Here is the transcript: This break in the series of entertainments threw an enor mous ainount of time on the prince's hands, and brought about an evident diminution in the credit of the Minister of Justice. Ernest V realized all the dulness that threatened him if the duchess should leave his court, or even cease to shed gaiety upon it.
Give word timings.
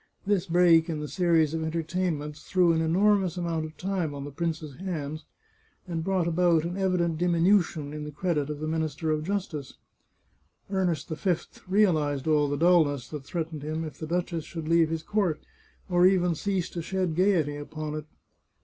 This 0.25 0.47
break 0.47 0.89
in 0.89 0.99
the 0.99 1.07
series 1.07 1.53
of 1.53 1.63
entertainments 1.63 2.41
threw 2.41 2.73
an 2.73 2.79
enor 2.79 3.19
mous 3.19 3.37
ainount 3.37 3.65
of 3.65 3.77
time 3.77 4.15
on 4.15 4.23
the 4.25 4.31
prince's 4.31 4.77
hands, 4.77 5.25
and 5.87 6.03
brought 6.03 6.27
about 6.27 6.63
an 6.63 6.75
evident 6.75 7.19
diminution 7.19 7.93
in 7.93 8.03
the 8.03 8.09
credit 8.11 8.49
of 8.49 8.59
the 8.59 8.67
Minister 8.67 9.11
of 9.11 9.23
Justice. 9.23 9.75
Ernest 10.71 11.07
V 11.07 11.35
realized 11.67 12.25
all 12.27 12.49
the 12.49 12.57
dulness 12.57 13.09
that 13.09 13.23
threatened 13.25 13.61
him 13.61 13.83
if 13.83 13.99
the 13.99 14.07
duchess 14.07 14.43
should 14.43 14.67
leave 14.67 14.89
his 14.89 15.03
court, 15.03 15.39
or 15.87 16.07
even 16.07 16.33
cease 16.33 16.67
to 16.71 16.81
shed 16.81 17.15
gaiety 17.15 17.55
upon 17.55 17.93
it. 17.93 18.07